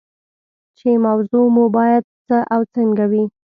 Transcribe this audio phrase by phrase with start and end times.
[0.77, 3.23] چې موضوع مو باید څه او څنګه وي.